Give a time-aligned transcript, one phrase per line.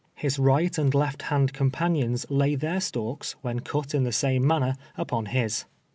[0.15, 4.75] His right and left hand comjjanions lay their stalks, when cut in the same manner,
[4.97, 5.65] upon his.